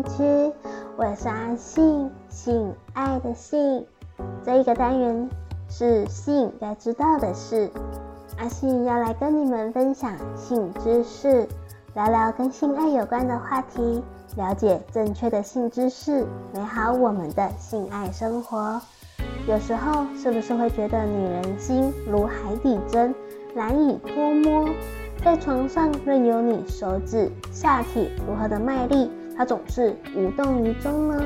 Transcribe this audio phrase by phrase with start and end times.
[0.00, 0.52] 红灯区，
[0.96, 3.84] 我是阿信，性爱的性。
[4.42, 5.28] 这一个单元
[5.68, 7.70] 是性该知道的事，
[8.38, 11.46] 阿信要来跟你们分享性知识，
[11.94, 14.02] 聊聊跟性爱有关的话题，
[14.36, 18.80] 了解正确的性知识，美好我们的性爱生活。
[19.46, 23.14] 有时候是不是会觉得女人心如海底针，
[23.54, 24.66] 难以捉摸？
[25.22, 31.24] 在床上任由你手指、下体如何的卖力，他总是无动于衷呢？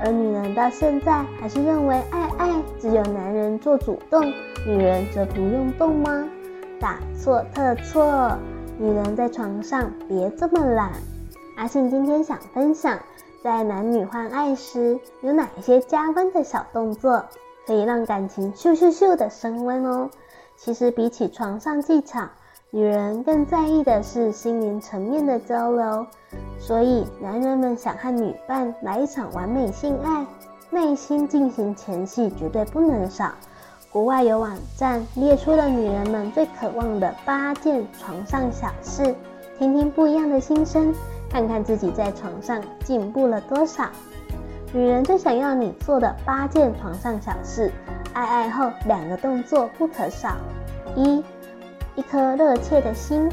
[0.00, 4.24] 而女人到现在还是认为爱爱只有男人做主动，
[4.66, 6.26] 女人则不用动吗？
[6.80, 8.38] 大错特错！
[8.78, 10.92] 女人在床上别这么懒。
[11.58, 12.98] 阿信今天想分享，
[13.44, 17.22] 在男女换爱时有哪些加温的小动作，
[17.66, 20.08] 可以让感情咻咻咻的升温哦。
[20.56, 22.26] 其实比起床上技巧，
[22.70, 26.06] 女人更在意的是心灵层面的交流，
[26.62, 30.24] 所以男人们想和女伴来一场完美性爱，
[30.70, 33.32] 耐心进行前戏绝对不能少。
[33.90, 39.12] 国外有网站列出了女人们最渴望的八件床上小事，
[39.58, 40.94] 听听不一样的心声，
[41.28, 43.90] 看看自己在床上进步了多少。
[44.72, 47.72] 女人最想要你做的八件床上小事，
[48.12, 50.36] 爱爱后两个动作不可少：
[50.94, 51.24] 一。
[51.96, 53.28] 一颗热切的心，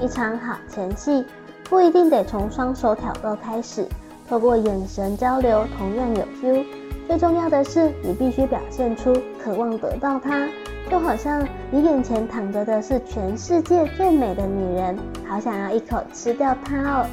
[0.00, 1.24] 一场好前戏
[1.72, 3.86] 不一定得从双手挑逗开始，
[4.28, 6.66] 透过眼神交流同样有 feel。
[7.08, 9.10] 最重要的是，你必须表现出
[9.42, 10.46] 渴望得到它，
[10.90, 17.06] 就好像你眼前躺着的是全世界最美的女人，好想要一口吃掉她哦。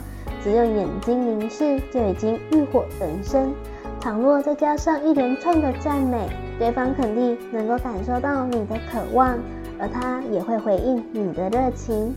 [0.43, 3.53] 只用眼睛凝视就已经欲火焚身。
[4.01, 6.27] 倘若再加上一连串的赞美，
[6.59, 9.39] 对方肯定能够感受到你的渴望。
[9.79, 12.13] 而他也会回应你的热情。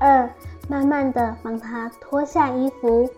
[0.00, 0.28] 二，
[0.68, 3.08] 慢慢的帮他脱下衣服，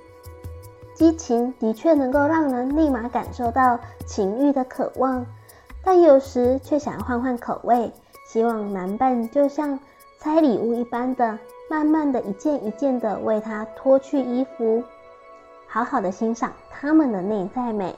[0.95, 5.25] 激情的确能够让人立马感受到情欲的渴望，
[5.85, 7.93] 但有时却想换换口味，
[8.27, 9.79] 希望男伴就像
[10.19, 11.39] 拆礼物一般的，
[11.69, 14.83] 慢慢的一件一件的为他脱去衣服，
[15.67, 17.95] 好好的欣赏他们的内在美。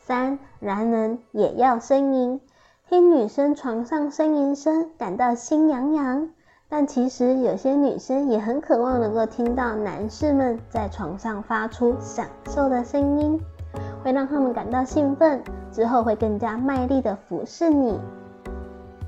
[0.00, 2.40] 三，男人也要呻吟。
[2.88, 6.30] 听女生床上呻吟声，感到心痒痒，
[6.74, 13.38] 但其实有些女生也很渴望能够听到男士们在床上发出享受的声音，
[14.02, 18.00] 会让他们感到兴奋，之后会更加卖力的服侍你。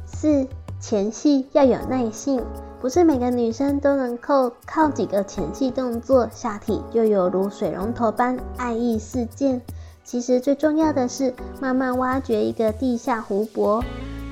[0.04, 0.46] 四，
[0.78, 2.44] 前戏要有耐性，
[2.82, 9.58] 不是每个女生都能够靠几个前戏动作，下体就有如水龙头般爱意四溅。
[10.04, 11.32] 其实最重要的是
[11.62, 13.82] 慢慢挖掘一个地下湖泊。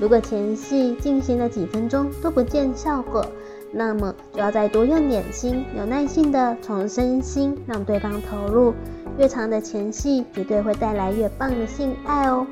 [0.03, 3.25] 如果前戏进行了几分钟都不见效果，
[3.71, 8.75] 那么就要再多用点心，有耐心的从身心让对方投入。
[9.17, 12.45] 越长的前戏绝对会带来越棒的性爱哦。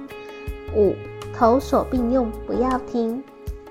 [0.76, 0.94] 五，
[1.36, 3.20] 头手并用，不要停。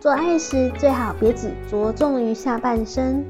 [0.01, 3.23] 做爱时最好别只着重于下半身。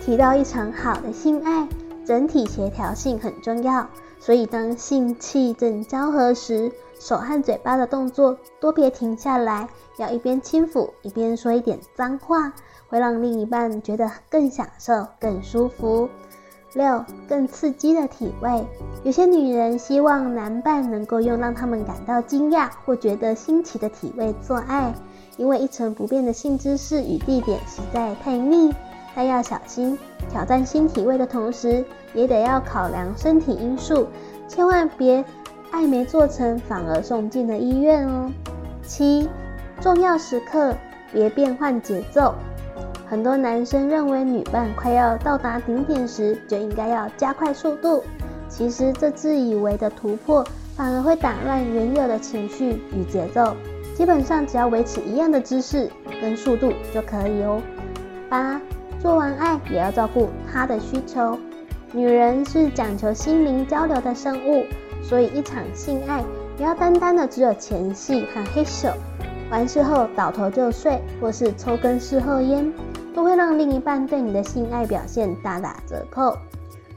[0.00, 1.66] 提到一场好的性爱，
[2.06, 3.88] 整体协调性很重要。
[4.20, 6.70] 所以，当性气正交合时，
[7.04, 12.50] 手和嘴巴的动作都别停下来，要一边轻抚一边说一点脏话，
[12.88, 16.08] 会让另一半觉得更享受、更舒服。
[16.72, 18.66] 六，更刺激的体位，
[19.02, 24.94] 有些女人希望男伴能够用让他们感到惊讶或觉得新奇的体位做爱，
[25.36, 28.74] 因为一成不变的性姿势与地点实在太腻。
[29.14, 29.98] 但要小心，
[30.30, 31.84] 挑战新体位的同时，
[32.14, 34.08] 也得要考量身体因素，
[34.48, 35.22] 千万别
[35.74, 38.30] 爱没做成，反而送进了医院哦。
[38.84, 39.28] 七，
[39.80, 40.72] 重要时刻
[41.12, 42.32] 别变换节奏。
[43.04, 48.04] 很多男生认为女伴快要到达顶点时，就应该要加快速度。
[48.48, 53.56] 其实这自以为的突破，反而会打乱原有的情绪与节奏。
[53.96, 57.60] 基本上只要维持一样的姿势跟速度就可以哦。
[58.28, 58.60] 八。
[59.00, 61.36] 做完爱也要照顾他的需求。
[61.92, 64.64] 女人是讲求心灵交流的生物，
[65.08, 66.24] 所以一场性爱
[66.56, 68.92] 不要单单的只有前戏和嘿咻，
[69.50, 72.72] 完事后倒头就睡，或是抽根事后烟，
[73.14, 76.36] 都会让另一半对你的性爱表现大打折扣，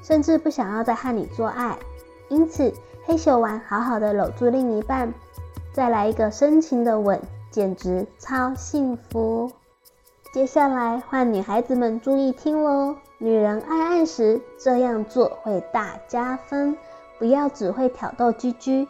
[0.02, 1.78] 甚至不想要再和你做爱。
[2.30, 2.74] 因此，
[3.04, 5.14] 嘿咻完好好的搂住另一半，
[5.74, 7.20] 再来一个深情的吻，
[7.52, 9.52] 简直超幸福。
[10.34, 16.78] 接下来换女孩子们注意听喽，女人爱爱时这样做会大加分。
[17.20, 18.88] 不要只会挑逗居居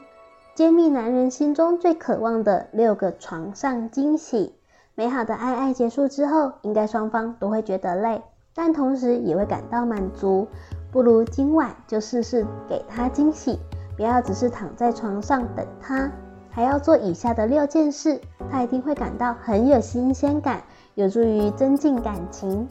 [0.56, 4.54] 揭秘男人心中最渴望的六个床上惊喜。
[4.96, 8.22] 美好的爱爱结束之后，应该双方都会觉得累，
[8.56, 10.48] 但同时也会感到满足。
[10.92, 13.60] 不如今晚就试试给他惊喜，
[13.96, 16.12] 不要只是躺在床上等他，
[16.50, 18.20] 还要做以下的六件事，
[18.50, 20.64] 他一定会感到很有新鲜感，
[20.96, 22.68] 有助于增进感情。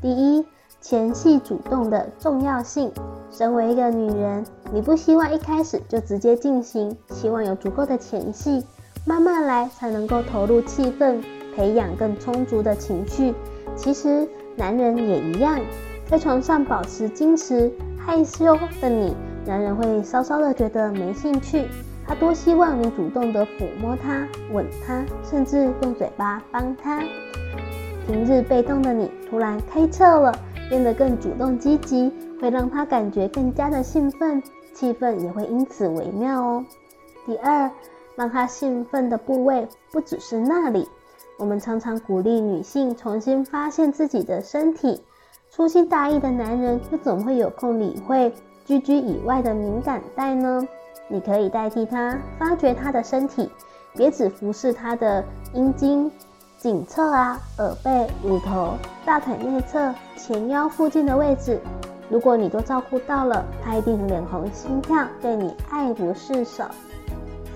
[0.00, 0.46] 第一，
[0.88, 2.92] 前戏主动的重要性。
[3.28, 8.64] 身为一个女人，你不希望一开始就直接进行，希望有足够的前戏，
[9.04, 11.20] 慢慢来才能够投入气氛，
[11.56, 13.34] 培养更充足的情绪。
[13.74, 15.58] 其实男人也一样，
[16.08, 17.68] 在床上保持矜持
[17.98, 19.12] 害羞的你，
[19.44, 21.66] 男人会稍稍的觉得没兴趣，
[22.06, 27.02] 他多希望你主动的抚摸他、吻他，甚至用嘴巴帮他。
[28.06, 30.32] 平日被动的你，突然开窍了，
[30.68, 32.12] 变得更主动积极。
[32.38, 34.42] 会让他感觉更加的兴奋，
[34.74, 36.64] 气氛也会因此微妙哦。
[37.24, 37.70] 第二，
[38.14, 40.86] 让他兴奋的部位不只是那里。
[41.38, 45.00] 我们常常鼓励女性重新发现自己的身体，
[45.48, 48.30] 粗心大意的男人又怎么会有空理会
[48.66, 50.68] 居居以外的敏感带呢？
[51.08, 53.50] 你可以代替他发掘他的身体，
[53.94, 55.24] 别只服侍他的
[55.54, 56.10] 阴茎、
[56.66, 58.74] 颈侧啊、耳背、乳头、
[59.04, 61.60] 大腿内侧、前腰附近的位置。
[62.08, 66.64] 如果你都照顾到了，他一定脸红心跳，对你爱不释手。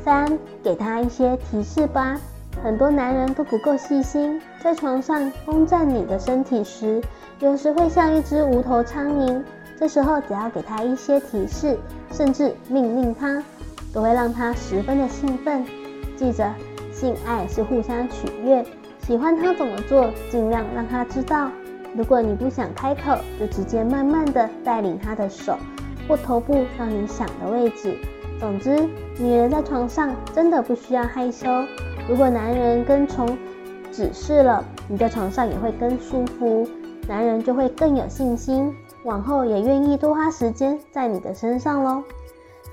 [0.05, 2.21] 三，给他一些提示吧。
[2.63, 7.03] 很多男人都不够细心，在床上攻占你的身体时，
[7.41, 9.43] 有时会像一只无头苍蝇。
[9.77, 11.77] 这时候只要给他一些提示，
[12.13, 13.43] 甚至命令他，
[13.93, 15.67] 都会让他十分的兴奋。
[16.17, 16.49] 记着，
[16.93, 18.65] 性爱是互相取悦，
[19.07, 21.51] 喜欢他怎么做，尽量让他知道。
[21.97, 25.57] 如果你不想开口，就直接慢慢的带领他的手
[26.07, 27.97] 或头部到你想的位置。
[28.39, 28.89] 总之，
[29.19, 31.49] 女人在床上真的不需要害羞。
[32.09, 33.37] 如果男人跟从
[33.91, 36.67] 指示了，你在床上也会更舒服，
[37.09, 38.73] 男人就会更有信心，
[39.03, 42.03] 往后也愿意多花时间在你的身上喽。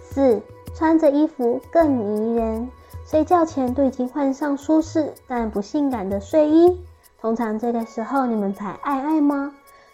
[0.01, 0.39] 四，
[0.75, 2.69] 穿着衣服更迷人。
[3.09, 6.77] 睡觉前都已经换上舒适但不性感的睡衣。
[7.21, 9.53] 通常这个时候你们才爱爱吗？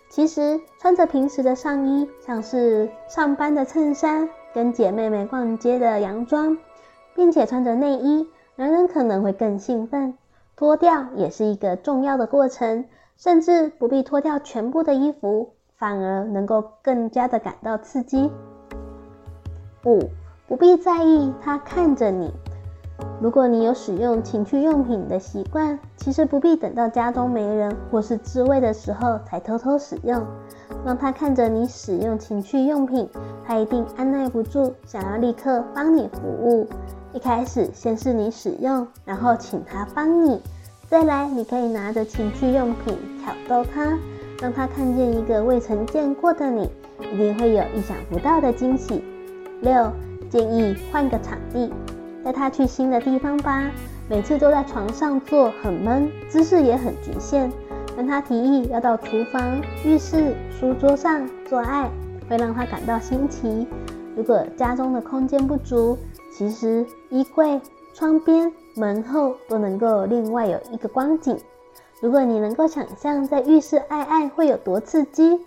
[0.09, 6.57] 其实穿着平时的上衣，像是上班的衬衫，跟姐妹们逛街的洋装，
[7.13, 10.17] 并且穿着内衣，男人可能会更兴奋。
[10.55, 18.31] 脱掉也是一个重要的过程，甚至不必脱掉全部的衣服，反而能够更加的感到刺激。
[19.85, 19.99] 五，
[20.47, 22.33] 不必在意他看着你。
[23.21, 30.25] 如果你有使用情趣用品的习惯，其实不必等到家中没人或是自慰的时候才偷偷使用。
[30.85, 33.07] 让他看着你使用情趣用品，
[33.45, 36.67] 他一定按捺不住，想要立刻帮你服务。
[37.13, 40.41] 一开始先是你使用，然后请他帮你，
[40.89, 43.97] 再来你可以拿着情趣用品挑逗他，
[44.41, 46.69] 让他看见一个未曾见过的你，
[46.99, 49.01] 一定会有意想不到的惊喜。
[49.61, 49.91] 六，
[50.29, 51.71] 建议换个场地。
[52.23, 53.69] 带他去新的地方吧，
[54.09, 57.51] 每次都在床上坐很闷，姿势也很局限。
[57.95, 61.89] 但他提议要到厨房、浴室、书桌上做爱，
[62.29, 63.67] 会让他感到新奇。
[64.15, 65.97] 如果家中的空间不足，
[66.35, 67.61] 其实衣柜、
[67.93, 71.37] 窗边、门后都能够另外有一个光景。
[72.01, 75.39] 如果你能够想象在浴室爱爱会有多刺激，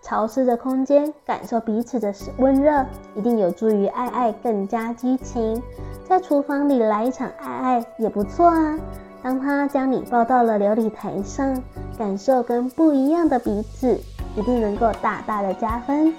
[0.00, 5.60] 潮湿的空间，感受彼此的温热，一定有助于爱爱更加激情。
[6.08, 8.78] 在厨房里来一场爱爱也不错啊！
[9.22, 11.62] 当他将你抱到了流理台上，
[11.98, 14.00] 感受跟不一样的彼此，
[14.34, 16.14] 一定能够大大的加分。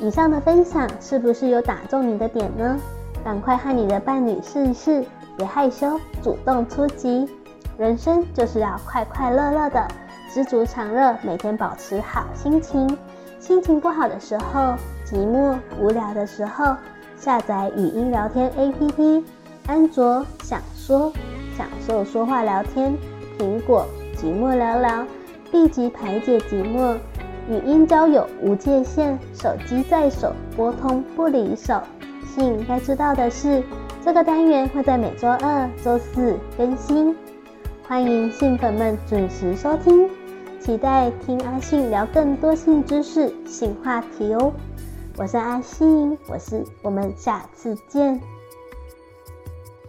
[0.00, 2.80] 以上的分享是不是有打中你的点呢？
[3.22, 5.04] 赶快和你的伴侣试一试，
[5.36, 7.28] 别害羞，主动出击。
[7.76, 9.86] 人生就是要快快乐乐的，
[10.32, 12.96] 知足常乐，每天保持好心情。
[13.38, 16.74] 心情不好的时候，寂寞无聊的时候。
[17.24, 19.22] 下载语音聊天 APP，
[19.66, 21.10] 安卓享说
[21.56, 22.94] 享受说话聊天，
[23.38, 25.06] 苹果寂寞聊聊，
[25.50, 26.94] 立即排解寂寞。
[27.48, 31.80] 语音交友无界限，手机在手，拨通不离手。
[32.26, 33.62] 信该知道的是，
[34.04, 37.16] 这个单元会在每周二、周四更新，
[37.88, 40.10] 欢迎信粉们准时收听，
[40.60, 44.52] 期待听阿信聊更多性知识、性话题哦。
[45.16, 48.20] 我是阿信，我是，我们下次见。